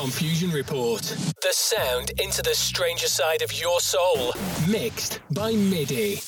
Confusion 0.00 0.50
Report. 0.50 1.02
The 1.42 1.52
sound 1.52 2.12
into 2.18 2.40
the 2.40 2.54
stranger 2.54 3.06
side 3.06 3.42
of 3.42 3.52
your 3.52 3.80
soul. 3.80 4.32
Mixed 4.66 5.20
by 5.30 5.52
MIDI. 5.52 6.22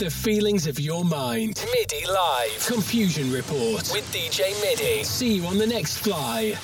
The 0.00 0.10
feelings 0.10 0.66
of 0.66 0.80
your 0.80 1.04
mind. 1.04 1.62
MIDI 1.74 2.06
Live. 2.06 2.66
Confusion 2.66 3.30
Report 3.30 3.90
with 3.92 4.10
DJ 4.10 4.58
MIDI. 4.62 5.04
See 5.04 5.34
you 5.34 5.46
on 5.46 5.58
the 5.58 5.66
next 5.66 5.98
fly. 5.98 6.54